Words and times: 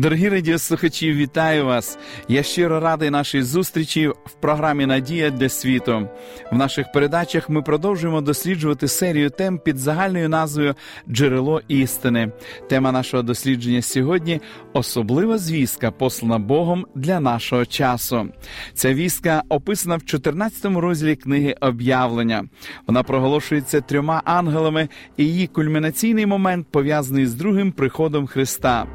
Дорогі 0.00 0.28
радіослухачі, 0.28 1.12
вітаю 1.12 1.66
вас! 1.66 1.98
Я 2.28 2.42
щиро 2.42 2.80
радий 2.80 3.10
нашій 3.10 3.42
зустрічі 3.42 4.08
в 4.08 4.32
програмі 4.40 4.86
Надія 4.86 5.30
для 5.30 5.48
світу. 5.48 6.08
В 6.52 6.56
наших 6.56 6.92
передачах 6.92 7.48
ми 7.48 7.62
продовжуємо 7.62 8.20
досліджувати 8.20 8.88
серію 8.88 9.30
тем 9.30 9.58
під 9.58 9.78
загальною 9.78 10.28
назвою 10.28 10.74
Джерело 11.08 11.60
істини. 11.68 12.32
Тема 12.68 12.92
нашого 12.92 13.22
дослідження 13.22 13.82
сьогодні 13.82 14.40
особлива 14.72 15.38
звістка, 15.38 15.90
послана 15.90 16.38
Богом 16.38 16.86
для 16.94 17.20
нашого 17.20 17.66
часу. 17.66 18.28
Ця 18.74 18.94
вістка 18.94 19.42
описана 19.48 19.96
в 19.96 20.04
14 20.04 20.64
розділі 20.64 21.16
книги 21.16 21.56
об'явлення. 21.60 22.44
Вона 22.86 23.02
проголошується 23.02 23.80
трьома 23.80 24.22
ангелами, 24.24 24.88
і 25.16 25.24
її 25.24 25.46
кульмінаційний 25.46 26.26
момент 26.26 26.66
пов'язаний 26.70 27.26
з 27.26 27.34
другим 27.34 27.72
приходом 27.72 28.26
Христа. 28.26 28.86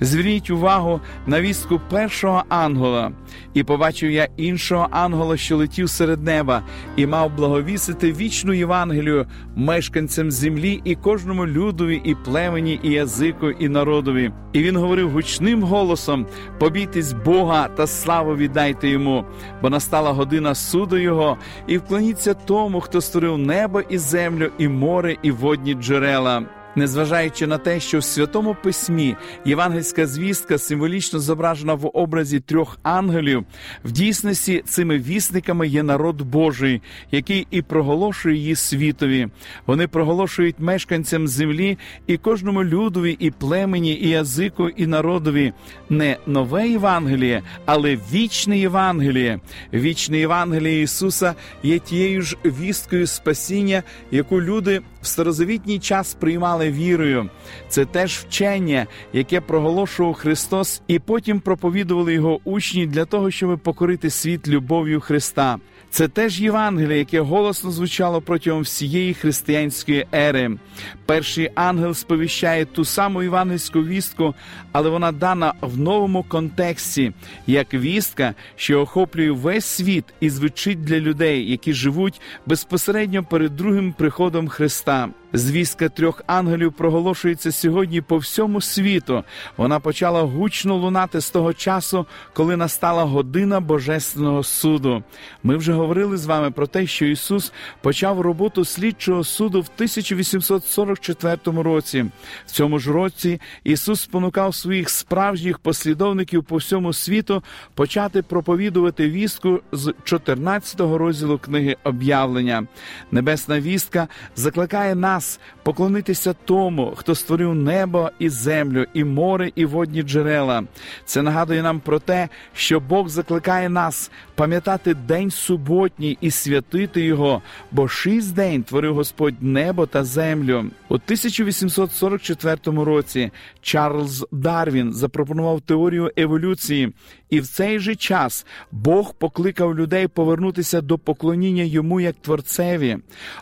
Зверніть 0.00 0.50
увагу 0.50 1.00
на 1.26 1.40
вістку 1.40 1.80
першого 1.90 2.44
ангела, 2.48 3.12
і 3.54 3.62
побачив 3.62 4.10
я 4.10 4.28
іншого 4.36 4.88
ангела, 4.90 5.36
що 5.36 5.56
летів 5.56 5.90
серед 5.90 6.22
неба, 6.22 6.62
і 6.96 7.06
мав 7.06 7.36
благовісити 7.36 8.12
вічну 8.12 8.52
Євангелію 8.52 9.26
мешканцям 9.56 10.30
землі 10.30 10.80
і 10.84 10.94
кожному 10.94 11.46
людові, 11.46 12.00
і 12.04 12.14
племені, 12.14 12.80
і 12.82 12.90
язику, 12.90 13.50
і 13.50 13.68
народові. 13.68 14.32
І 14.52 14.62
він 14.62 14.76
говорив 14.76 15.10
гучним 15.10 15.62
голосом: 15.62 16.26
побійтесь 16.58 17.12
Бога 17.12 17.68
та 17.68 17.86
славу 17.86 18.36
віддайте 18.36 18.88
йому, 18.88 19.24
бо 19.62 19.70
настала 19.70 20.12
година 20.12 20.54
суду 20.54 20.96
Його, 20.96 21.36
і 21.66 21.78
вклоніться 21.78 22.34
тому, 22.34 22.80
хто 22.80 23.00
створив 23.00 23.38
небо 23.38 23.80
і 23.80 23.98
землю, 23.98 24.50
і 24.58 24.68
море, 24.68 25.16
і 25.22 25.30
водні 25.30 25.74
джерела 25.74 26.42
незважаючи 26.76 27.46
на 27.46 27.58
те, 27.58 27.80
що 27.80 27.98
в 27.98 28.04
святому 28.04 28.56
письмі 28.62 29.16
євангельська 29.44 30.06
звістка 30.06 30.58
символічно 30.58 31.20
зображена 31.20 31.74
в 31.74 31.90
образі 31.94 32.40
трьох 32.40 32.78
ангелів, 32.82 33.44
в 33.84 33.92
дійсності 33.92 34.62
цими 34.66 34.98
вісниками 34.98 35.68
є 35.68 35.82
народ 35.82 36.22
Божий, 36.22 36.82
який 37.12 37.46
і 37.50 37.62
проголошує 37.62 38.36
її 38.36 38.56
світові. 38.56 39.28
Вони 39.66 39.88
проголошують 39.88 40.56
мешканцям 40.58 41.28
землі 41.28 41.78
і 42.06 42.16
кожному 42.16 42.64
людові, 42.64 43.16
і 43.18 43.30
племені, 43.30 43.92
і 43.92 44.08
язику, 44.08 44.68
і 44.68 44.86
народові 44.86 45.52
не 45.90 46.16
нове 46.26 46.68
Євангеліє, 46.68 47.42
але 47.64 47.98
вічне 48.12 48.58
Євангеліє. 48.58 49.40
Вічне 49.72 50.18
Євангеліє 50.18 50.82
Ісуса 50.82 51.34
є 51.62 51.78
тією 51.78 52.22
ж 52.22 52.36
вісткою 52.44 53.06
спасіння, 53.06 53.82
яку 54.10 54.42
люди 54.42 54.80
в 55.02 55.06
старозавітній 55.06 55.78
час 55.78 56.14
приймали 56.14 56.65
вірою. 56.70 57.30
Це 57.68 57.84
теж 57.84 58.16
вчення, 58.16 58.86
яке 59.12 59.40
проголошував 59.40 60.14
Христос, 60.14 60.82
і 60.88 60.98
потім 60.98 61.40
проповідували 61.40 62.14
його 62.14 62.40
учні 62.44 62.86
для 62.86 63.04
того, 63.04 63.30
щоб 63.30 63.58
покорити 63.58 64.10
світ 64.10 64.48
любов'ю 64.48 65.00
Христа. 65.00 65.58
Це 65.90 66.08
теж 66.08 66.40
Євангеліє, 66.40 66.98
яке 66.98 67.20
голосно 67.20 67.70
звучало 67.70 68.20
протягом 68.20 68.62
всієї 68.62 69.14
християнської 69.14 70.06
ери. 70.14 70.58
Перший 71.06 71.50
ангел 71.54 71.94
сповіщає 71.94 72.64
ту 72.64 72.84
саму 72.84 73.22
євангельську 73.22 73.84
вістку, 73.84 74.34
але 74.72 74.90
вона 74.90 75.12
дана 75.12 75.52
в 75.60 75.78
новому 75.78 76.22
контексті, 76.28 77.12
як 77.46 77.74
вістка, 77.74 78.34
що 78.56 78.80
охоплює 78.80 79.30
весь 79.30 79.64
світ 79.64 80.04
і 80.20 80.30
звучить 80.30 80.84
для 80.84 81.00
людей, 81.00 81.50
які 81.50 81.72
живуть 81.72 82.20
безпосередньо 82.46 83.24
перед 83.24 83.56
другим 83.56 83.92
приходом 83.92 84.48
Христа. 84.48 85.08
Звістка 85.32 85.88
трьох 85.88 86.22
ангелів 86.26 86.72
проголошується 86.72 87.52
сьогодні 87.52 88.00
по 88.00 88.16
всьому 88.16 88.60
світу. 88.60 89.24
Вона 89.56 89.80
почала 89.80 90.22
гучно 90.22 90.76
лунати 90.76 91.20
з 91.20 91.30
того 91.30 91.54
часу, 91.54 92.06
коли 92.32 92.56
настала 92.56 93.04
година 93.04 93.60
Божественного 93.60 94.42
суду. 94.42 95.02
Ми 95.42 95.56
вже 95.56 95.72
говорили 95.72 96.16
з 96.16 96.26
вами 96.26 96.50
про 96.50 96.66
те, 96.66 96.86
що 96.86 97.04
Ісус 97.04 97.52
почав 97.80 98.20
роботу 98.20 98.64
слідчого 98.64 99.24
суду 99.24 99.60
в 99.60 99.70
1844 99.74 101.62
році. 101.62 102.04
В 102.46 102.50
цьому 102.50 102.78
ж 102.78 102.92
році 102.92 103.40
Ісус 103.64 104.00
спонукав 104.00 104.54
своїх 104.54 104.90
справжніх 104.90 105.58
послідовників 105.58 106.44
по 106.44 106.56
всьому 106.56 106.92
світу 106.92 107.42
почати 107.74 108.22
проповідувати 108.22 109.10
вістку 109.10 109.60
з 109.72 109.94
14-го 110.04 110.98
розділу 110.98 111.38
книги 111.38 111.76
об'явлення. 111.84 112.66
Небесна 113.10 113.60
вістка 113.60 114.08
закликає 114.36 114.94
нас 114.94 115.25
поклонитися 115.62 116.34
тому, 116.44 116.92
хто 116.96 117.14
створив 117.14 117.54
небо 117.54 118.10
і 118.18 118.28
землю, 118.28 118.86
і 118.94 119.04
море, 119.04 119.50
і 119.54 119.64
водні 119.64 120.02
джерела. 120.02 120.64
Це 121.04 121.22
нагадує 121.22 121.62
нам 121.62 121.80
про 121.80 121.98
те, 121.98 122.28
що 122.54 122.80
Бог 122.80 123.08
закликає 123.08 123.68
нас 123.68 124.10
пам'ятати 124.34 124.94
день 124.94 125.30
суботній 125.30 126.18
і 126.20 126.30
святити 126.30 127.00
його, 127.00 127.42
бо 127.72 127.88
шість 127.88 128.34
день 128.34 128.62
творив 128.62 128.94
Господь 128.94 129.42
небо 129.42 129.86
та 129.86 130.04
землю. 130.04 130.64
У 130.88 130.94
1844 130.94 132.84
році 132.84 133.30
Чарльз 133.60 134.26
Дарвін 134.32 134.92
запропонував 134.92 135.60
теорію 135.60 136.10
еволюції, 136.16 136.92
і 137.30 137.40
в 137.40 137.46
цей 137.46 137.78
же 137.78 137.96
час 137.96 138.46
Бог 138.72 139.14
покликав 139.14 139.78
людей 139.78 140.08
повернутися 140.08 140.80
до 140.80 140.98
поклоніння 140.98 141.62
йому 141.62 142.00
як 142.00 142.16
творцеві. 142.16 142.98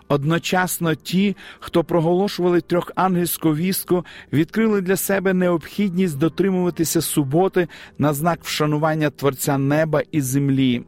Одночасно 0.08 0.94
ті, 0.94 1.36
хто 1.60 1.84
проголошували 1.84 2.60
трьохангельську 2.60 3.54
вістку, 3.54 4.04
відкрили 4.32 4.80
для 4.80 4.96
себе 4.96 5.34
необхідність 5.34 6.18
дотримуватися 6.18 7.00
суботи 7.00 7.68
на 7.98 8.12
знак 8.12 8.38
вшанування 8.42 9.10
Творця 9.10 9.58
неба 9.58 10.02
і 10.12 10.20
землі. 10.20 10.84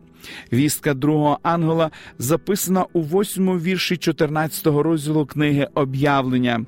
Вістка 0.52 0.94
другого 0.94 1.38
ангела 1.42 1.90
записана 2.18 2.86
у 2.92 3.02
восьмому 3.02 3.58
вірші 3.58 3.96
14 3.96 4.66
розділу 4.66 5.26
книги 5.26 5.68
об'явлення. 5.74 6.64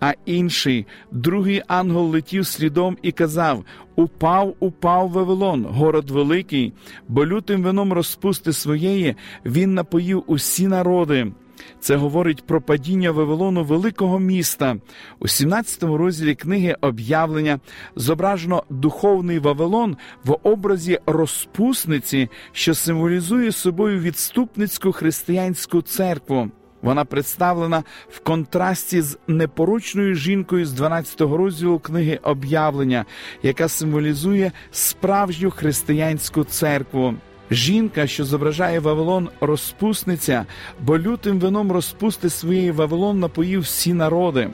А 0.00 0.12
інший, 0.26 0.86
другий 1.10 1.62
ангел 1.68 2.04
летів 2.04 2.46
слідом 2.46 2.96
і 3.02 3.12
казав: 3.12 3.64
Упав, 3.96 4.54
упав 4.60 5.10
Вавилон, 5.10 5.64
город 5.64 6.10
великий, 6.10 6.72
бо 7.08 7.26
лютим 7.26 7.62
вином 7.62 7.92
розпусти 7.92 8.52
своєї 8.52 9.16
він 9.44 9.74
напоїв 9.74 10.24
усі 10.26 10.66
народи. 10.66 11.32
Це 11.80 11.96
говорить 11.96 12.46
про 12.46 12.60
падіння 12.60 13.10
Вавилону 13.10 13.64
великого 13.64 14.18
міста. 14.18 14.76
У 15.18 15.28
17 15.28 15.82
розділі 15.82 16.34
книги 16.34 16.76
об'явлення 16.80 17.60
зображено 17.96 18.64
духовний 18.70 19.38
Вавилон 19.38 19.96
в 20.24 20.36
образі 20.42 20.98
розпусниці, 21.06 22.28
що 22.52 22.74
символізує 22.74 23.52
собою 23.52 24.00
відступницьку 24.00 24.92
християнську 24.92 25.82
церкву. 25.82 26.50
Вона 26.82 27.04
представлена 27.04 27.84
в 28.10 28.20
контрасті 28.20 29.02
з 29.02 29.18
непорочною 29.26 30.14
жінкою 30.14 30.66
з 30.66 30.72
12 30.72 31.20
розділу 31.20 31.78
книги 31.78 32.18
об'явлення, 32.22 33.04
яка 33.42 33.68
символізує 33.68 34.52
справжню 34.70 35.50
християнську 35.50 36.44
церкву. 36.44 37.14
Жінка, 37.50 38.06
що 38.06 38.24
зображає 38.24 38.80
Вавилон, 38.80 39.28
розпусниця, 39.40 40.46
бо 40.80 40.98
лютим 40.98 41.38
вином 41.38 41.72
розпусти 41.72 42.30
своєї 42.30 42.70
Вавилон 42.70 43.20
напоїв 43.20 43.60
всі 43.60 43.94
народи. 43.94 44.48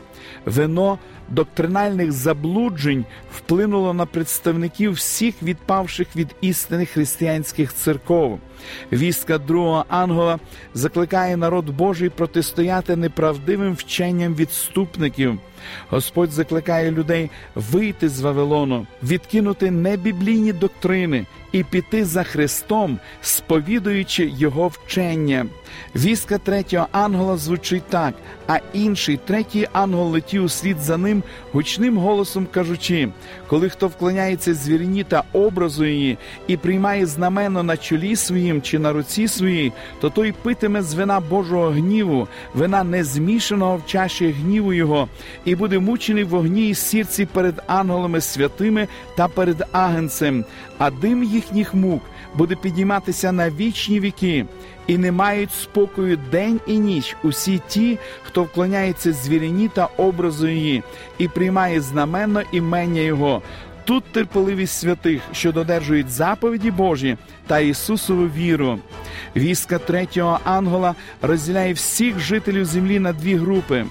Вино 0.47 0.99
доктринальних 1.29 2.13
заблуджень 2.13 3.05
вплинуло 3.33 3.95
на 3.95 4.07
представників 4.07 4.93
всіх 4.93 5.43
відпавших 5.43 6.17
від 6.17 6.29
істини 6.41 6.87
християнських 6.87 7.75
церков. 7.75 8.41
Вістка 8.93 9.39
другого 9.39 9.85
ангела 9.89 10.39
закликає 10.75 11.37
народ 11.37 11.71
Божий 11.71 12.09
протистояти 12.09 12.97
неправдивим 12.97 13.75
вченням 13.75 14.35
відступників. 14.35 15.39
Господь 15.91 16.31
закликає 16.31 16.91
людей 16.91 17.31
вийти 17.55 18.09
з 18.09 18.21
Вавилону, 18.21 18.87
відкинути 19.03 19.71
небіблійні 19.71 20.53
доктрини 20.53 21.27
і 21.53 21.63
піти 21.63 22.05
за 22.05 22.23
Христом, 22.23 22.99
сповідуючи 23.23 24.33
Його 24.37 24.69
вчення. 24.69 25.47
Вістка 25.97 26.39
третього 26.39 26.87
ангела 26.93 27.37
звучить 27.37 27.83
так, 27.89 28.15
а 28.47 28.59
інший 28.73 29.19
третій 29.25 29.69
ангел 29.73 30.07
летів 30.07 30.45
услід 30.45 30.79
за 30.81 30.97
ним 30.97 31.23
гучним 31.53 31.99
голосом 31.99 32.47
кажучи: 32.51 33.09
коли 33.49 33.69
хто 33.69 33.89
вклоняється 33.89 34.55
звірні 34.55 35.05
та 35.05 35.25
образу 35.33 35.85
її 35.85 36.19
і 36.47 36.57
приймає 36.57 37.07
знамено 37.07 37.63
на 37.63 37.77
чолі 37.77 38.17
своїм 38.17 38.63
чи 38.63 38.79
на 38.79 38.93
руці 38.93 39.29
своїй, 39.29 39.73
то 40.01 40.11
той 40.11 40.33
питиме 40.33 40.83
з 40.83 40.95
вина 40.95 41.21
Божого 41.21 41.71
гніву, 41.71 42.29
вина 42.55 42.85
незмішаного 42.85 43.77
в 43.77 43.87
чаші 43.87 44.31
гніву 44.31 44.73
Його, 44.73 45.09
і 45.49 45.55
буде 45.55 45.79
мучений 45.79 46.25
в 46.25 46.29
вогні 46.29 46.69
і 46.69 46.75
сірці 46.75 47.27
перед 47.27 47.63
ангелами 47.67 48.21
святими 48.21 48.89
та 49.17 49.29
перед 49.29 49.65
агенцем, 49.73 50.45
а 50.79 50.91
дим 50.91 51.25
їхніх 51.25 51.75
мук 51.75 52.03
буде 52.35 52.55
підійматися 52.55 53.33
на 53.33 53.51
вічні 53.51 54.01
віки 54.01 54.47
і 54.87 54.99
не 54.99 55.13
мають 55.13 55.53
спокою 55.53 56.19
день 56.31 56.61
і 56.67 56.79
ніч 56.79 57.17
усі 57.23 57.61
ті, 57.69 57.99
хто 58.23 58.43
вклоняється 58.43 59.13
звірині 59.13 59.71
та 59.75 59.89
образу 59.97 60.49
її, 60.49 60.83
і 61.19 61.29
приймає 61.29 61.81
знаменно 61.81 62.43
імення 62.53 63.01
Його. 63.01 63.43
Тут 63.89 64.05
терпеливість 64.05 64.79
святих, 64.79 65.23
що 65.33 65.53
додержують 65.53 66.11
заповіді 66.11 66.71
Божі 66.71 67.17
та 67.47 67.59
Ісусову 67.59 68.27
віру. 68.27 68.79
Вістка 69.37 69.79
третього 69.79 70.41
ангела 70.45 70.95
розділяє 71.23 71.73
всіх 71.73 72.21
жителів 72.21 72.65
землі 72.65 72.99
на 72.99 73.13
дві 73.13 73.35
групи. 73.35 73.85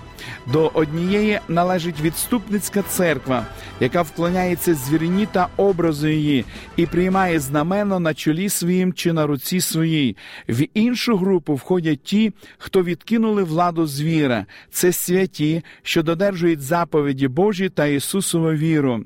До 0.53 0.71
однієї 0.73 1.39
належить 1.47 2.01
відступницька 2.01 2.81
церква, 2.81 3.45
яка 3.79 4.01
вклоняється 4.01 4.73
звірині 4.73 5.27
та 5.31 5.47
образу 5.57 6.07
її 6.07 6.45
і 6.75 6.85
приймає 6.85 7.39
знамено 7.39 7.99
на 7.99 8.13
чолі 8.13 8.49
своїм 8.49 8.93
чи 8.93 9.13
на 9.13 9.27
руці 9.27 9.61
своїй. 9.61 10.17
В 10.49 10.67
іншу 10.73 11.17
групу 11.17 11.55
входять 11.55 12.03
ті, 12.03 12.33
хто 12.57 12.83
відкинули 12.83 13.43
владу 13.43 13.87
звіра. 13.87 14.45
Це 14.71 14.91
святі, 14.91 15.63
що 15.83 16.03
додержують 16.03 16.61
заповіді 16.61 17.27
Божі 17.27 17.69
та 17.69 17.85
Ісусову 17.85 18.51
віру. 18.51 19.03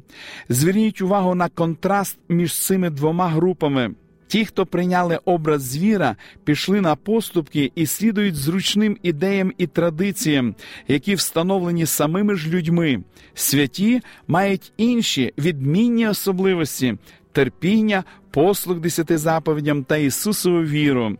Зверніть 0.81 1.01
увагу 1.01 1.35
на 1.35 1.49
контраст 1.49 2.17
між 2.29 2.59
цими 2.59 2.89
двома 2.89 3.27
групами. 3.27 3.91
Ті, 4.27 4.45
хто 4.45 4.65
прийняли 4.65 5.19
образ 5.25 5.61
звіра, 5.61 6.15
пішли 6.43 6.81
на 6.81 6.95
поступки 6.95 7.71
і 7.75 7.85
слідують 7.85 8.35
зручним 8.35 8.97
ідеям 9.03 9.53
і 9.57 9.67
традиціям, 9.67 10.55
які 10.87 11.15
встановлені 11.15 11.85
самими 11.85 12.35
ж 12.35 12.49
людьми. 12.49 13.03
Святі 13.33 14.01
мають 14.27 14.73
інші 14.77 15.33
відмінні 15.37 16.07
особливості 16.07 16.97
терпіння, 17.31 18.03
послуг 18.31 18.79
десяти 18.79 19.17
заповідям 19.17 19.83
та 19.83 19.97
Ісусову 19.97 20.63
віру. 20.63 21.17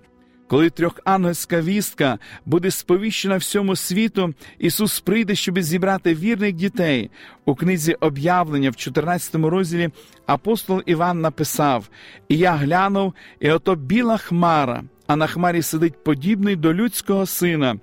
Коли 0.51 0.69
трьохангельська 0.69 1.61
вістка 1.61 2.19
буде 2.45 2.71
сповіщена 2.71 3.37
всьому 3.37 3.75
світу, 3.75 4.33
Ісус 4.59 4.99
прийде, 4.99 5.35
щоб 5.35 5.61
зібрати 5.61 6.15
вірних 6.15 6.53
дітей. 6.53 7.11
У 7.45 7.55
книзі 7.55 7.93
об'явлення 7.93 8.69
в 8.69 8.75
14 8.75 9.35
розділі 9.35 9.89
апостол 10.25 10.81
Іван 10.85 11.21
написав: 11.21 11.89
І 12.29 12.37
я 12.37 12.51
глянув, 12.51 13.13
і 13.39 13.51
ото 13.51 13.75
біла 13.75 14.17
хмара 14.17 14.83
а 15.11 15.15
на 15.15 15.27
хмарі 15.27 15.61
сидить 15.61 16.03
подібний 16.03 16.55
до 16.55 16.73
людського 16.73 17.25
сина. 17.25 17.75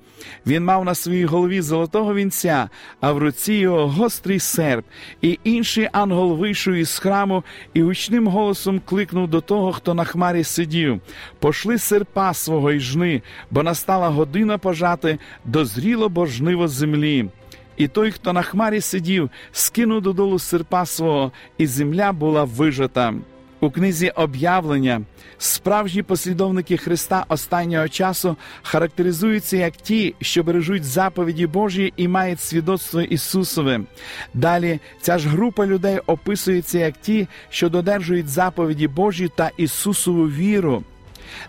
Він 0.47 0.65
мав 0.65 0.85
на 0.85 0.95
своїй 0.95 1.25
голові 1.25 1.61
золотого 1.61 2.15
вінця, 2.15 2.69
а 3.01 3.13
в 3.13 3.19
руці 3.19 3.53
його 3.53 3.89
гострий 3.89 4.39
серп. 4.39 4.85
І 5.23 5.39
інший 5.45 5.89
ангел 5.93 6.37
вийшов 6.37 6.75
із 6.75 6.99
храму 6.99 7.45
і 7.75 7.83
гучним 7.83 8.27
голосом 8.27 8.81
кликнув 8.85 9.29
до 9.29 9.41
того, 9.41 9.73
хто 9.73 9.95
на 9.95 10.05
хмарі 10.05 10.45
сидів: 10.45 11.01
Пошли 11.39 11.79
серпа 11.79 12.35
свого 12.35 12.73
і 12.73 12.81
жни, 12.81 13.23
бо 13.51 13.63
настала 13.63 14.09
година 14.09 14.59
пожати, 14.59 15.19
дозріло 15.45 16.09
бо 16.09 16.27
жниво 16.27 16.69
землі. 16.69 17.29
І 17.77 17.89
той, 17.89 18.11
хто 18.11 18.33
на 18.33 18.43
хмарі 18.43 18.81
сидів, 18.81 19.31
скинув 19.53 20.03
додолу 20.03 20.39
серпа 20.39 20.87
свого, 20.87 21.33
і 21.59 21.67
земля 21.67 22.13
була 22.13 22.45
вижата. 22.45 23.15
У 23.61 23.71
книзі 23.71 24.11
об'явлення 24.11 25.03
справжні 25.39 26.03
послідовники 26.03 26.77
Христа 26.77 27.25
останнього 27.29 27.89
часу 27.89 28.37
характеризуються 28.63 29.57
як 29.57 29.77
ті, 29.77 30.15
що 30.21 30.43
бережуть 30.43 30.85
заповіді 30.85 31.47
Божі 31.47 31.93
і 31.97 32.09
мають 32.09 32.41
свідоцтво 32.41 33.01
Ісусове. 33.01 33.81
Далі 34.35 34.81
ця 35.01 35.19
ж 35.19 35.29
група 35.29 35.67
людей 35.67 35.99
описується 36.07 36.79
як 36.79 36.97
ті, 36.97 37.29
що 37.51 37.69
додержують 37.69 38.29
заповіді 38.29 38.89
Божі 38.89 39.31
та 39.37 39.51
Ісусову 39.57 40.29
віру. 40.29 40.83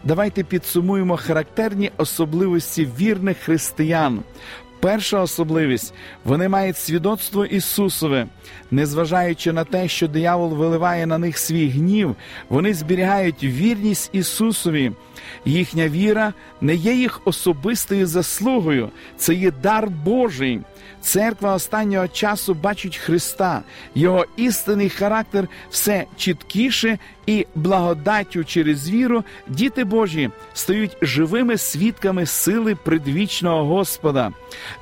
Давайте 0.03 0.43
підсумуємо 0.43 1.17
характерні 1.17 1.91
особливості 1.97 2.87
вірних 2.99 3.37
християн. 3.37 4.19
Перша 4.79 5.21
особливість 5.21 5.93
вони 6.25 6.49
мають 6.49 6.77
свідоцтво 6.77 7.45
Ісусове, 7.45 8.27
незважаючи 8.71 9.53
на 9.53 9.63
те, 9.63 9.87
що 9.87 10.07
диявол 10.07 10.49
виливає 10.49 11.05
на 11.05 11.17
них 11.17 11.37
свій 11.37 11.69
гнів, 11.69 12.15
вони 12.49 12.73
зберігають 12.73 13.43
вірність 13.43 14.09
Ісусові. 14.13 14.91
Їхня 15.45 15.87
віра 15.87 16.33
не 16.61 16.75
є 16.75 16.93
їх 16.93 17.21
особистою 17.25 18.07
заслугою, 18.07 18.89
це 19.17 19.33
є 19.33 19.51
дар 19.51 19.89
Божий. 19.89 20.61
Церква 21.01 21.55
останнього 21.55 22.07
часу 22.07 22.53
бачить 22.53 22.97
Христа, 22.97 23.61
Його 23.95 24.25
істинний 24.37 24.89
характер 24.89 25.47
все 25.69 26.05
чіткіше 26.17 26.97
і 27.25 27.45
благодаттю 27.55 28.43
через 28.43 28.89
віру 28.89 29.23
діти 29.47 29.83
Божі 29.83 30.29
стають 30.53 30.97
живими 31.01 31.57
свідками 31.57 32.25
сили 32.25 32.75
предвічного 32.75 33.65
Господа. 33.65 34.31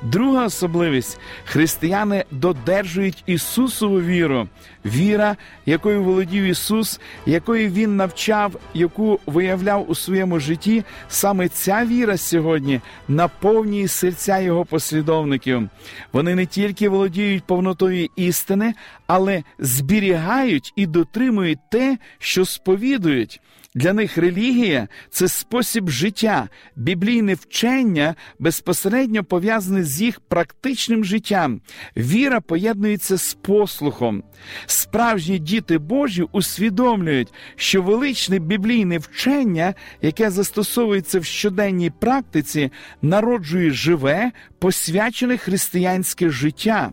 Друга 0.02 0.46
особливість 0.46 1.18
християни 1.44 2.24
додержують 2.30 3.22
Ісусову 3.26 4.00
віру, 4.00 4.48
віра, 4.84 5.36
якою 5.66 6.02
володів 6.02 6.44
Ісус, 6.44 7.00
якою 7.26 7.70
Він 7.70 7.96
навчав, 7.96 8.52
яку 8.74 9.20
виявляв 9.26 9.90
у 9.90 9.94
своєму 9.94 10.37
житті. 10.40 10.84
Саме 11.08 11.48
ця 11.48 11.84
віра 11.84 12.16
сьогодні 12.16 12.80
наповнює 13.08 13.88
серця 13.88 14.38
Його 14.38 14.64
послідовників. 14.64 15.68
Вони 16.12 16.34
не 16.34 16.46
тільки 16.46 16.88
володіють 16.88 17.44
повнотою 17.44 18.08
істини, 18.16 18.74
але 19.06 19.42
зберігають 19.58 20.72
і 20.76 20.86
дотримують 20.86 21.58
те, 21.70 21.98
що 22.18 22.44
сповідують. 22.44 23.40
Для 23.78 23.92
них 23.92 24.18
релігія 24.18 24.88
це 25.10 25.28
спосіб 25.28 25.88
життя, 25.88 26.48
біблійне 26.76 27.34
вчення 27.34 28.14
безпосередньо 28.38 29.24
пов'язане 29.24 29.84
з 29.84 30.02
їх 30.02 30.20
практичним 30.20 31.04
життям. 31.04 31.60
Віра 31.96 32.40
поєднується 32.40 33.16
з 33.16 33.34
послухом. 33.34 34.22
Справжні 34.66 35.38
діти 35.38 35.78
Божі 35.78 36.24
усвідомлюють, 36.32 37.32
що 37.56 37.82
величне 37.82 38.38
біблійне 38.38 38.98
вчення, 38.98 39.74
яке 40.02 40.30
застосовується 40.30 41.20
в 41.20 41.24
щоденній 41.24 41.90
практиці, 41.90 42.72
народжує 43.02 43.70
живе, 43.70 44.32
посвячене 44.58 45.36
християнське 45.36 46.30
життя. 46.30 46.92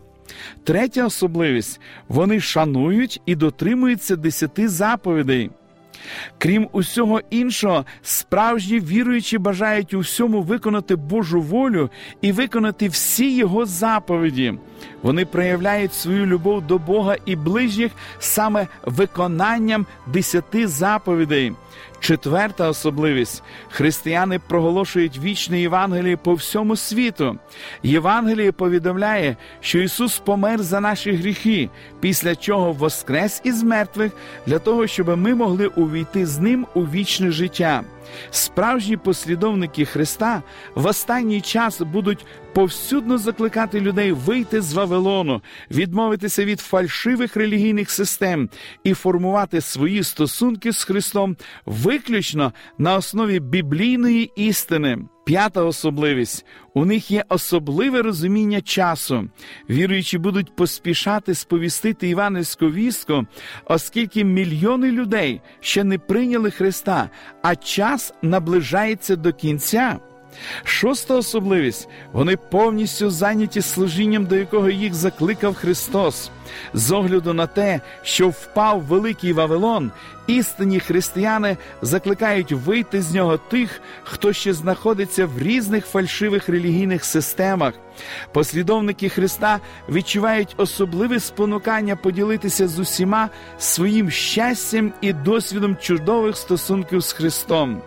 Третя 0.64 1.06
особливість 1.06 1.80
вони 2.08 2.40
шанують 2.40 3.20
і 3.26 3.34
дотримуються 3.34 4.16
десяти 4.16 4.68
заповідей. 4.68 5.50
Крім 6.38 6.68
усього 6.72 7.20
іншого, 7.30 7.84
справжні 8.02 8.80
віруючі 8.80 9.38
бажають 9.38 9.94
у 9.94 9.98
всьому 9.98 10.42
виконати 10.42 10.96
Божу 10.96 11.40
волю 11.40 11.90
і 12.20 12.32
виконати 12.32 12.88
всі 12.88 13.36
його 13.36 13.66
заповіді. 13.66 14.54
Вони 15.02 15.24
проявляють 15.24 15.94
свою 15.94 16.26
любов 16.26 16.66
до 16.66 16.78
Бога 16.78 17.16
і 17.26 17.36
ближніх 17.36 17.92
саме 18.18 18.66
виконанням 18.84 19.86
десяти 20.06 20.66
заповідей. 20.66 21.52
Четверта 22.00 22.68
особливість 22.68 23.42
християни 23.70 24.38
проголошують 24.38 25.18
вічне 25.18 25.60
Євангеліє 25.60 26.16
по 26.16 26.34
всьому 26.34 26.76
світу. 26.76 27.38
Євангеліє 27.82 28.52
повідомляє, 28.52 29.36
що 29.60 29.78
Ісус 29.78 30.18
помер 30.18 30.62
за 30.62 30.80
наші 30.80 31.12
гріхи, 31.12 31.70
після 32.00 32.36
чого 32.36 32.72
воскрес 32.72 33.40
із 33.44 33.62
мертвих 33.62 34.12
для 34.46 34.58
того, 34.58 34.86
щоб 34.86 35.16
ми 35.16 35.34
могли 35.34 35.66
увійти 35.66 36.26
з 36.26 36.38
ним 36.38 36.66
у 36.74 36.82
вічне 36.82 37.30
життя. 37.30 37.84
Справжні 38.30 38.96
послідовники 38.96 39.84
Христа 39.84 40.42
в 40.74 40.86
останній 40.86 41.40
час 41.40 41.80
будуть 41.80 42.26
повсюдно 42.54 43.18
закликати 43.18 43.80
людей 43.80 44.12
вийти 44.12 44.60
з 44.60 44.72
Вавилону, 44.72 45.42
відмовитися 45.70 46.44
від 46.44 46.60
фальшивих 46.60 47.36
релігійних 47.36 47.90
систем 47.90 48.48
і 48.84 48.94
формувати 48.94 49.60
свої 49.60 50.02
стосунки 50.04 50.72
з 50.72 50.84
Христом 50.84 51.36
виключно 51.66 52.52
на 52.78 52.96
основі 52.96 53.40
біблійної 53.40 54.32
істини. 54.36 54.98
П'ята 55.26 55.62
особливість 55.62 56.46
у 56.74 56.84
них 56.84 57.10
є 57.10 57.24
особливе 57.28 58.02
розуміння 58.02 58.60
часу. 58.60 59.28
Віруючі 59.70 60.18
будуть 60.18 60.56
поспішати 60.56 61.34
сповістити 61.34 62.08
іванівську 62.08 62.70
вістку, 62.70 63.26
оскільки 63.64 64.24
мільйони 64.24 64.90
людей 64.90 65.40
ще 65.60 65.84
не 65.84 65.98
прийняли 65.98 66.50
Христа, 66.50 67.10
а 67.42 67.56
час 67.56 68.14
наближається 68.22 69.16
до 69.16 69.32
кінця. 69.32 69.98
Шоста 70.64 71.14
особливість 71.14 71.88
вони 72.12 72.36
повністю 72.36 73.10
зайняті 73.10 73.62
служінням, 73.62 74.26
до 74.26 74.36
якого 74.36 74.70
їх 74.70 74.94
закликав 74.94 75.54
Христос. 75.54 76.30
З 76.74 76.90
огляду 76.90 77.34
на 77.34 77.46
те, 77.46 77.80
що 78.02 78.28
впав 78.28 78.80
великий 78.80 79.32
Вавилон, 79.32 79.90
істинні 80.26 80.80
християни 80.80 81.56
закликають 81.82 82.52
вийти 82.52 83.02
з 83.02 83.14
нього 83.14 83.38
тих, 83.38 83.80
хто 84.04 84.32
ще 84.32 84.52
знаходиться 84.52 85.26
в 85.26 85.38
різних 85.38 85.86
фальшивих 85.86 86.48
релігійних 86.48 87.04
системах. 87.04 87.74
Послідовники 88.32 89.08
Христа 89.08 89.60
відчувають 89.88 90.54
особливе 90.56 91.20
спонукання 91.20 91.96
поділитися 91.96 92.68
з 92.68 92.78
усіма 92.78 93.28
своїм 93.58 94.10
щастям 94.10 94.92
і 95.00 95.12
досвідом 95.12 95.76
чудових 95.76 96.36
стосунків 96.36 97.00
з 97.00 97.12
Христом. 97.12 97.82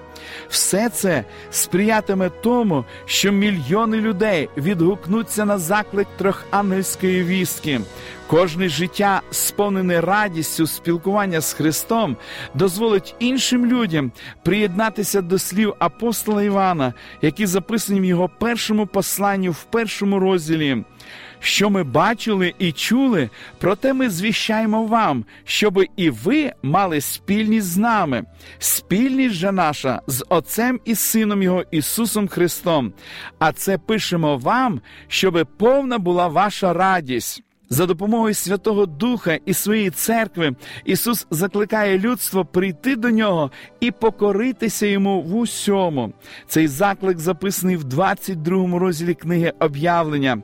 Все 0.50 0.90
це 0.90 1.24
сприятиме 1.52 2.30
тому, 2.30 2.86
що 3.06 3.32
мільйони 3.32 3.98
людей 3.98 4.50
відгукнуться 4.58 5.46
на 5.46 5.58
заклик 5.58 6.08
трьохангельської 6.18 7.24
вістки. 7.24 7.82
Кожне 8.28 8.70
життя, 8.70 9.22
сповнене 9.32 10.02
радістю 10.02 10.68
спілкування 10.68 11.42
з 11.42 11.54
Христом, 11.54 12.18
дозволить 12.54 13.16
іншим 13.20 13.66
людям 13.66 14.12
приєднатися 14.44 15.22
до 15.22 15.40
слів 15.40 15.74
апостола 15.80 16.44
Івана, 16.44 16.94
які 17.22 17.46
записані 17.46 18.02
в 18.02 18.06
його 18.06 18.30
першому 18.40 18.88
посланні 18.88 19.50
в 19.50 19.64
першому 19.64 20.20
розділі. 20.20 20.84
Що 21.40 21.70
ми 21.70 21.84
бачили 21.84 22.54
і 22.60 22.72
чули, 22.72 23.30
проте 23.58 23.94
ми 23.94 24.10
звіщаємо 24.10 24.86
вам, 24.86 25.26
щоб 25.44 25.84
і 25.96 26.10
ви 26.10 26.52
мали 26.64 27.02
спільність 27.02 27.68
з 27.68 27.78
нами, 27.78 28.24
спільність 28.60 29.36
же 29.36 29.52
наша 29.52 30.02
з 30.08 30.26
Отцем 30.30 30.80
і 30.86 30.96
Сином 30.96 31.44
Його 31.44 31.64
Ісусом 31.72 32.28
Христом. 32.28 32.94
А 33.40 33.52
це 33.52 33.78
пишемо 33.78 34.38
вам, 34.38 34.82
щоб 35.08 35.48
повна 35.58 35.98
була 35.98 36.28
ваша 36.28 36.74
радість. 36.74 37.44
За 37.72 37.86
допомогою 37.86 38.34
Святого 38.34 38.86
Духа 38.86 39.40
і 39.46 39.54
своєї 39.54 39.90
церкви 39.90 40.56
Ісус 40.86 41.28
закликає 41.32 42.00
людство 42.00 42.46
прийти 42.46 42.96
до 42.96 43.10
нього 43.10 43.52
і 43.80 43.92
покоритися 43.92 44.86
йому 44.86 45.22
в 45.22 45.36
усьому. 45.36 46.14
Цей 46.48 46.68
заклик 46.68 47.20
записаний 47.20 47.78
в 47.78 47.84
22 47.84 48.80
розділі 48.80 49.14
книги 49.14 49.54
об'явлення. 49.60 50.42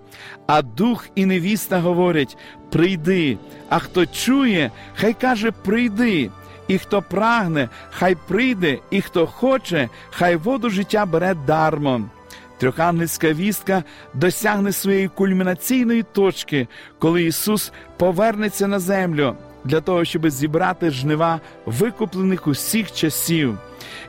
А 0.48 0.62
дух 0.62 1.08
і 1.15 1.25
невіста 1.25 1.79
говорять: 1.79 2.38
прийди. 2.72 3.38
А 3.70 3.79
хто 3.79 4.05
чує, 4.05 4.72
хай 4.96 5.13
каже 5.13 5.51
прийди. 5.51 6.32
І 6.67 6.77
хто 6.77 7.01
прагне, 7.01 7.70
хай 7.89 8.15
прийде, 8.27 8.79
і 8.91 9.01
хто 9.01 9.27
хоче, 9.27 9.89
хай 10.10 10.36
воду 10.36 10.70
життя 10.70 11.05
бере 11.05 11.36
дармом. 11.48 12.10
Трьохангельська 12.58 13.34
вістка 13.34 13.84
досягне 14.14 14.72
своєї 14.72 15.08
кульмінаційної 15.08 16.04
точки, 16.04 16.68
коли 17.00 17.24
Ісус 17.24 17.72
повернеться 17.98 18.68
на 18.68 18.80
землю 18.80 19.36
для 19.64 19.82
того, 19.82 20.06
щоб 20.06 20.30
зібрати 20.30 20.92
жнива 20.92 21.40
викуплених 21.66 22.48
усіх 22.48 22.92
часів. 22.92 23.58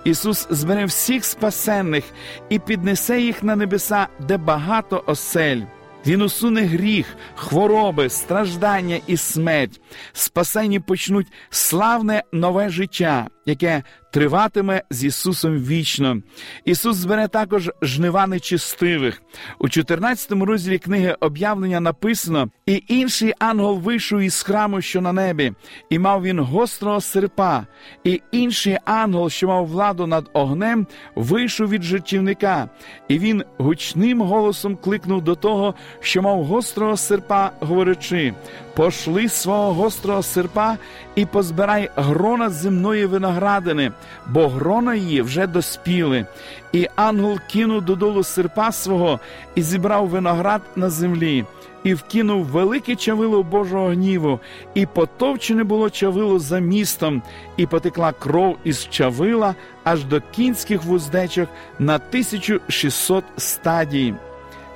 Ісус 0.04 0.46
збере 0.50 0.84
всіх 0.84 1.24
спасенних 1.24 2.04
і 2.48 2.58
піднесе 2.58 3.20
їх 3.20 3.42
на 3.42 3.56
небеса, 3.56 4.06
де 4.20 4.36
багато 4.36 5.02
осель. 5.06 5.60
Він 6.06 6.22
усуне 6.22 6.62
гріх, 6.62 7.06
хвороби, 7.34 8.08
страждання 8.08 9.00
і 9.06 9.16
смерть. 9.16 9.80
Спасені 10.12 10.80
почнуть 10.80 11.32
славне 11.50 12.22
нове 12.32 12.68
життя, 12.68 13.26
яке 13.46 13.82
триватиме 14.12 14.82
з 14.90 15.04
Ісусом 15.04 15.58
вічно. 15.58 16.22
Ісус 16.64 16.96
збере 16.96 17.28
також 17.28 17.70
жнива 17.82 18.26
нечистивих. 18.26 19.22
У 19.58 19.68
14 19.68 20.32
розділі 20.32 20.78
книги 20.78 21.16
об'явлення 21.20 21.80
написано: 21.80 22.48
і 22.66 22.82
інший 22.88 23.34
ангел 23.38 23.78
вийшов 23.78 24.20
із 24.20 24.42
храму, 24.42 24.80
що 24.80 25.00
на 25.00 25.12
небі, 25.12 25.52
і 25.90 25.98
мав 25.98 26.22
він 26.22 26.40
гострого 26.40 27.00
серпа, 27.00 27.66
і 28.04 28.22
інший 28.32 28.78
ангел, 28.84 29.30
що 29.30 29.48
мав 29.48 29.66
владу 29.66 30.06
над 30.06 30.30
огнем, 30.32 30.86
вийшов 31.14 31.68
від 31.68 31.82
жертівника, 31.82 32.68
і 33.08 33.18
він 33.18 33.44
гучним 33.58 34.20
голосом 34.20 34.76
кликнув 34.76 35.22
до 35.22 35.34
того, 35.34 35.74
що 36.00 36.22
мав 36.22 36.44
гострого 36.44 36.96
серпа, 36.96 37.50
говорячи: 37.60 38.34
пошли 38.76 39.28
свого 39.28 39.72
гострого 39.72 40.22
серпа 40.22 40.76
і 41.14 41.26
позбирай 41.26 41.90
грона 41.96 42.50
земної 42.50 43.06
виноградини, 43.06 43.92
бо 44.26 44.48
грона 44.48 44.94
її 44.94 45.22
вже 45.22 45.46
доспіли. 45.46 46.26
І 46.72 46.88
ангел 46.96 47.38
кинув 47.52 47.82
додолу 47.82 48.24
серпа 48.24 48.72
свого 48.72 49.20
і 49.54 49.62
зібрав 49.62 50.08
виноград 50.08 50.62
на 50.76 50.90
землі. 50.90 51.44
І 51.84 51.94
вкинув 51.94 52.44
велике 52.44 52.96
чавило 52.96 53.42
Божого 53.42 53.88
гніву, 53.88 54.40
і 54.74 54.86
потовчене 54.86 55.64
було 55.64 55.90
чавило 55.90 56.38
за 56.38 56.58
містом, 56.58 57.22
і 57.56 57.66
потекла 57.66 58.12
кров 58.12 58.56
із 58.64 58.88
чавила 58.90 59.54
аж 59.84 60.04
до 60.04 60.20
кінських 60.20 60.84
вуздечок 60.84 61.48
на 61.78 61.94
1600 61.94 63.24
стадій. 63.36 64.14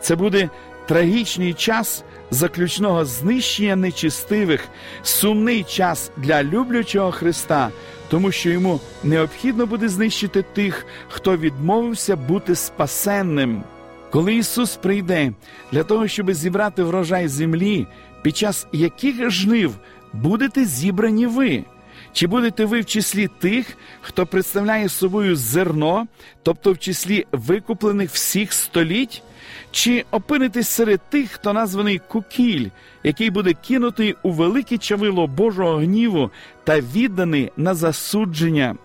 Це 0.01 0.17
буде 0.17 0.49
трагічний 0.87 1.55
час 1.55 2.05
заключного 2.31 3.05
знищення 3.05 3.77
нечистивих, 3.77 4.69
сумний 5.03 5.65
час 5.65 6.11
для 6.17 6.43
люблячого 6.43 7.13
Христа, 7.13 7.71
тому 8.09 8.33
що 8.33 8.51
йому 8.51 8.81
необхідно 9.05 9.67
буде 9.67 9.89
знищити 9.89 10.43
тих, 10.43 10.87
хто 11.09 11.37
відмовився 11.37 12.17
бути 12.17 12.55
спасенним. 12.55 13.63
Коли 14.11 14.35
Ісус 14.35 14.77
прийде 14.77 15.33
для 15.73 15.85
того, 15.85 16.09
щоб 16.09 16.33
зібрати 16.33 16.83
врожай 16.83 17.29
землі, 17.29 17.87
під 18.23 18.37
час 18.37 18.67
яких 18.73 19.31
жнив 19.31 19.75
будете 20.13 20.65
зібрані 20.65 21.27
ви. 21.27 21.65
Чи 22.13 22.27
будете 22.27 22.65
ви 22.65 22.81
в 22.81 22.87
числі 22.87 23.29
тих, 23.39 23.67
хто 24.01 24.27
представляє 24.27 24.89
собою 24.89 25.37
зерно, 25.37 26.07
тобто 26.43 26.73
в 26.73 26.79
числі 26.79 27.27
викуплених 27.33 28.11
всіх 28.11 28.53
століть? 28.53 29.23
Чи 29.71 30.05
опинитесь 30.11 30.69
серед 30.69 31.01
тих, 31.11 31.31
хто 31.31 31.53
названий 31.53 32.01
Кукіль, 32.09 32.69
який 33.03 33.31
буде 33.31 33.53
кинутий 33.53 34.17
у 34.23 34.31
велике 34.31 34.79
чавило 34.79 35.27
Божого 35.27 35.77
гніву 35.77 36.31
та 36.65 36.81
відданий 36.81 37.53
на 37.57 37.75
засудження? 37.75 38.77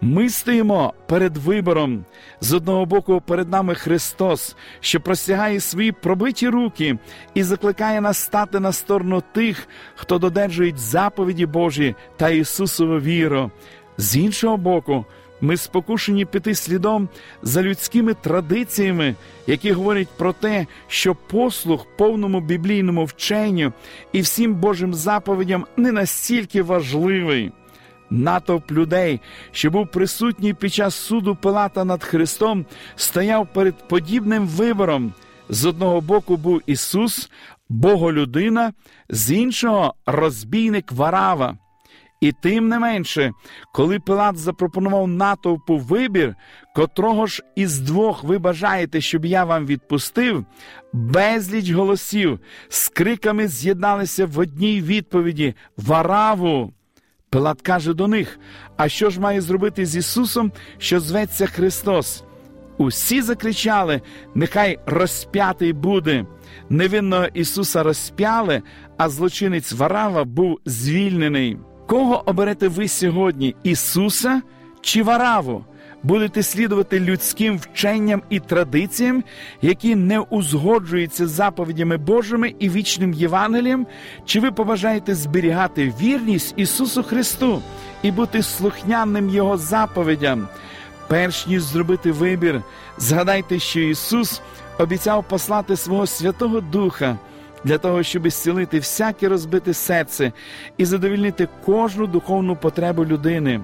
Ми 0.00 0.30
стоїмо 0.30 0.94
перед 1.06 1.36
вибором. 1.36 2.04
З 2.40 2.52
одного 2.52 2.86
боку, 2.86 3.22
перед 3.26 3.50
нами 3.50 3.74
Христос, 3.74 4.56
що 4.80 5.00
простягає 5.00 5.60
свої 5.60 5.92
пробиті 5.92 6.48
руки 6.48 6.98
і 7.34 7.42
закликає 7.42 8.00
нас 8.00 8.18
стати 8.18 8.60
на 8.60 8.72
сторону 8.72 9.22
тих, 9.32 9.68
хто 9.94 10.18
додержують 10.18 10.78
заповіді 10.78 11.46
Божі 11.46 11.94
та 12.16 12.28
Ісусову 12.28 13.00
віру. 13.00 13.50
З 13.96 14.16
іншого 14.16 14.56
боку, 14.56 15.04
ми 15.40 15.56
спокушені 15.56 16.24
піти 16.24 16.54
слідом 16.54 17.08
за 17.42 17.62
людськими 17.62 18.14
традиціями, 18.14 19.14
які 19.46 19.72
говорять 19.72 20.08
про 20.16 20.32
те, 20.32 20.66
що 20.88 21.14
послух 21.14 21.86
повному 21.96 22.40
біблійному 22.40 23.04
вченню 23.04 23.72
і 24.12 24.20
всім 24.20 24.54
Божим 24.54 24.94
заповідям 24.94 25.66
не 25.76 25.92
настільки 25.92 26.62
важливий. 26.62 27.52
Натовп 28.10 28.72
людей, 28.72 29.20
що 29.52 29.70
був 29.70 29.90
присутній 29.90 30.54
під 30.54 30.74
час 30.74 30.94
суду 30.94 31.36
Пилата 31.42 31.84
над 31.84 32.04
Христом, 32.04 32.66
стояв 32.96 33.48
перед 33.52 33.88
подібним 33.88 34.46
вибором. 34.46 35.12
З 35.48 35.64
одного 35.64 36.00
боку 36.00 36.36
був 36.36 36.62
Ісус, 36.66 37.30
Боголюдина, 37.68 38.72
з 39.08 39.32
іншого 39.32 39.94
розбійник 40.06 40.92
Варава. 40.92 41.58
І 42.20 42.32
тим 42.32 42.68
не 42.68 42.78
менше, 42.78 43.32
коли 43.72 43.98
Пилат 43.98 44.36
запропонував 44.36 45.08
натовпу 45.08 45.78
вибір, 45.78 46.34
котрого 46.74 47.26
ж 47.26 47.42
із 47.54 47.78
двох 47.78 48.24
ви 48.24 48.38
бажаєте, 48.38 49.00
щоб 49.00 49.24
я 49.24 49.44
вам 49.44 49.66
відпустив, 49.66 50.44
безліч 50.92 51.70
голосів 51.70 52.40
з 52.68 52.88
криками 52.88 53.48
з'єдналися 53.48 54.26
в 54.26 54.38
одній 54.38 54.80
відповіді 54.80 55.54
Вараву. 55.76 56.72
Пилат 57.30 57.62
каже 57.62 57.94
до 57.94 58.08
них: 58.08 58.38
А 58.76 58.88
що 58.88 59.10
ж 59.10 59.20
має 59.20 59.40
зробити 59.40 59.86
з 59.86 59.96
Ісусом, 59.96 60.52
що 60.78 61.00
зветься 61.00 61.46
Христос? 61.46 62.24
Усі 62.78 63.22
закричали: 63.22 64.00
Нехай 64.34 64.78
розп'ятий 64.86 65.72
буде. 65.72 66.26
Невинного 66.70 67.26
Ісуса 67.34 67.82
розп'яли, 67.82 68.62
а 68.96 69.08
злочинець 69.08 69.72
Варава 69.72 70.24
був 70.24 70.58
звільнений. 70.64 71.58
Кого 71.88 72.22
оберете 72.26 72.68
ви 72.68 72.88
сьогодні? 72.88 73.56
Ісуса 73.62 74.42
чи 74.80 75.02
Вараву? 75.02 75.64
Будете 76.02 76.42
слідувати 76.42 77.00
людським 77.00 77.58
вченням 77.58 78.22
і 78.30 78.40
традиціям, 78.40 79.24
які 79.62 79.94
не 79.94 80.20
узгоджуються 80.20 81.26
з 81.26 81.30
заповідями 81.30 81.96
Божими 81.96 82.54
і 82.58 82.68
вічним 82.68 83.12
Євангелієм, 83.12 83.86
чи 84.24 84.40
ви 84.40 84.50
побажаєте 84.50 85.14
зберігати 85.14 85.94
вірність 86.00 86.54
Ісусу 86.56 87.02
Христу 87.02 87.62
і 88.02 88.10
бути 88.10 88.42
слухняним 88.42 89.28
Його 89.30 89.56
заповідям? 89.56 90.48
Перш 91.06 91.46
ніж 91.46 91.62
зробити 91.62 92.12
вибір, 92.12 92.62
згадайте, 92.98 93.58
що 93.58 93.80
Ісус 93.80 94.40
обіцяв 94.78 95.24
послати 95.28 95.76
свого 95.76 96.06
Святого 96.06 96.60
Духа 96.60 97.18
для 97.64 97.78
того, 97.78 98.02
щоб 98.02 98.30
зцілити 98.30 98.78
всяке 98.78 99.28
розбите 99.28 99.74
серце 99.74 100.32
і 100.76 100.84
задовільнити 100.84 101.48
кожну 101.64 102.06
духовну 102.06 102.56
потребу 102.56 103.04
людини. 103.04 103.60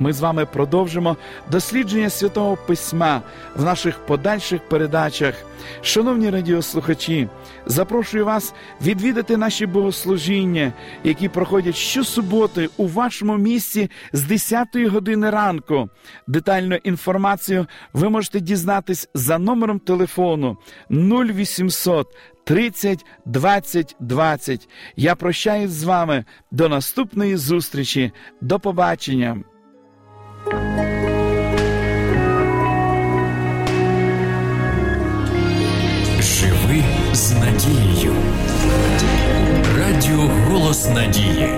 Ми 0.00 0.12
з 0.12 0.20
вами 0.20 0.46
продовжимо 0.46 1.16
дослідження 1.50 2.10
святого 2.10 2.56
письма 2.56 3.22
в 3.56 3.64
наших 3.64 3.98
подальших 3.98 4.68
передачах. 4.68 5.34
Шановні 5.82 6.30
радіослухачі, 6.30 7.28
запрошую 7.66 8.24
вас 8.24 8.54
відвідати 8.82 9.36
наші 9.36 9.66
богослужіння, 9.66 10.72
які 11.04 11.28
проходять 11.28 11.76
щосуботи 11.76 12.68
у 12.76 12.86
вашому 12.86 13.36
місці 13.36 13.90
з 14.12 14.22
10 14.22 14.76
години 14.76 15.30
ранку. 15.30 15.88
Детальну 16.26 16.74
інформацію 16.74 17.66
ви 17.92 18.08
можете 18.08 18.40
дізнатись 18.40 19.08
за 19.14 19.38
номером 19.38 19.78
телефону 19.78 20.56
0800 20.90 22.06
30 22.44 23.04
20 23.26 23.96
20. 24.00 24.68
Я 24.96 25.14
прощаюсь 25.14 25.70
з 25.70 25.84
вами 25.84 26.24
до 26.50 26.68
наступної 26.68 27.36
зустрічі. 27.36 28.12
До 28.40 28.60
побачення. 28.60 29.42
Надією. 37.58 38.12
Радіо 39.78 40.30
Голос 40.48 40.88
Надії. 40.88 41.48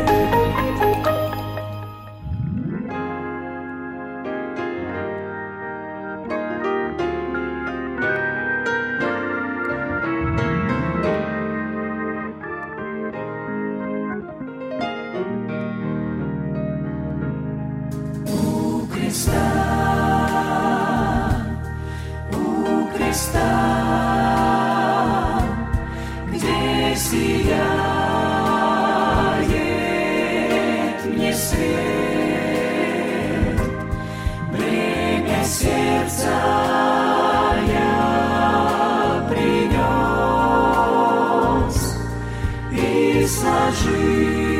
ti. 44.00 44.59